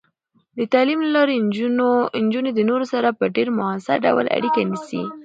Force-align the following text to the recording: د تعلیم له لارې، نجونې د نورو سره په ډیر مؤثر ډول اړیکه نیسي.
د 0.57 0.59
تعلیم 0.73 0.99
له 1.05 1.09
لارې، 1.15 1.35
نجونې 2.23 2.51
د 2.53 2.59
نورو 2.69 2.85
سره 2.93 3.15
په 3.19 3.25
ډیر 3.35 3.47
مؤثر 3.57 3.97
ډول 4.05 4.25
اړیکه 4.37 4.61
نیسي. 4.71 5.03